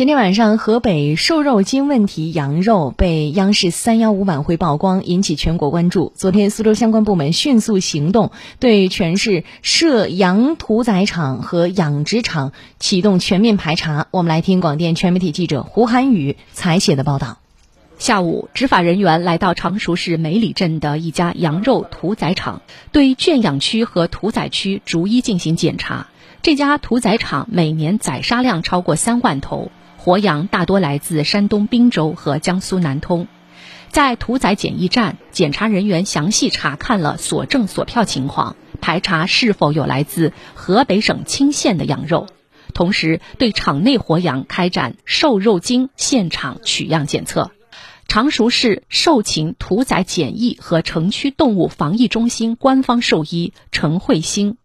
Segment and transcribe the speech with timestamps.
[0.00, 6.14] 前天晚上，河北瘦肉精问题羊肉被央视三幺五晚会曝光，引起全国关注。
[6.16, 14.06] 昨天，苏州相关部门迅速行动，对全市涉羊屠宰场和养殖场启动全面排查。
[14.10, 17.36] 我们来听广电全媒体记者胡涵宇采写的报道。
[17.98, 26.06] 下午，执法人员来到常熟市梅里镇的一家羊肉屠宰场，对圈养区和屠宰区逐一进行检查。
[26.40, 29.70] 这家屠宰场每年宰杀量超过三万头。
[30.02, 33.28] 活羊大多来自山东滨州和江苏南通，
[33.90, 42.28] 在屠宰检疫站，检查人员详细查看了所证所票情况，排查是否有来自河北省青县的羊肉，
[42.72, 47.50] 同时对场内活羊开展瘦肉精现场取样检测。
[48.08, 54.56] 常熟市兽禽屠宰检疫和城区动物防疫中心官方兽医陈慧欣，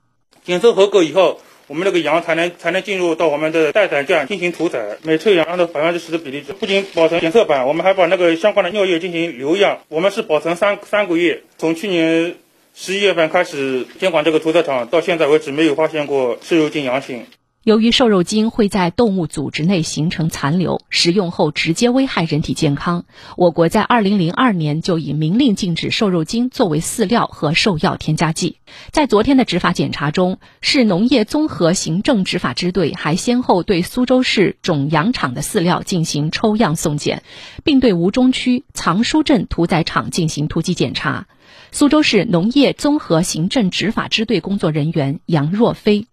[0.46, 1.42] 检测合格以后。
[1.68, 9.80] 我们那个羊才能才能进入到我们的待宰圈进行屠宰，每次羊的百分之十的比例，不仅保存检测板，我们还把那个相关的尿液进行留样。
[9.90, 12.36] 我们是保存三三个月，从去年
[12.76, 17.26] 十一月份开始监管这个屠宰场，到现在为止没有发现过瘦肉精阳性。
[17.66, 23.06] 由于瘦肉精会在动物组织内形成残留，食用后直接危害人体健康。
[23.38, 28.58] 我国在二零零二年就已明令禁止瘦肉精作为饲料和兽药添加剂。
[28.92, 37.24] 在昨天的执法检查中，市农业综合行政执法支队还先后对苏州市种羊场的饲料进行抽样送检，
[37.64, 41.26] 并对吴中区藏书镇屠宰场进行突击检查。
[41.72, 46.06] 苏州市农业综合行政执法支队工作人员杨若飞。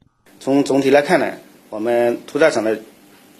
[0.44, 1.34] 从总体来看呢，
[1.70, 2.76] 我们屠宰场的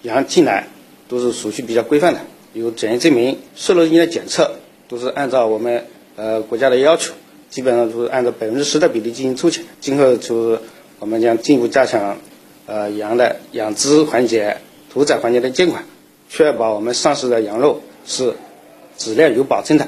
[0.03, 0.67] 羊进来
[1.09, 2.21] 都是手续比较规范的，
[2.53, 4.55] 有检验证明，瘦肉精的检测
[4.87, 7.13] 都是按照我们呃国家的要求，
[7.49, 9.65] 基本上都是按照百分之十的比例进行抽检。
[9.81, 10.59] 今后就是
[10.99, 12.17] 我们将进一步加强
[12.67, 14.55] 呃羊的养殖环节、
[14.89, 15.83] 屠宰环节的监管，
[16.29, 18.33] 确保我们上市的羊肉是
[18.97, 19.85] 质量有保证的。